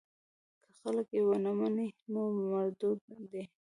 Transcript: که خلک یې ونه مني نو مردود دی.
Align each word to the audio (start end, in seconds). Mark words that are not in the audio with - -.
که 0.63 0.69
خلک 0.79 1.07
یې 1.15 1.21
ونه 1.27 1.51
مني 1.59 1.87
نو 2.11 2.21
مردود 2.49 2.99
دی. 3.31 3.43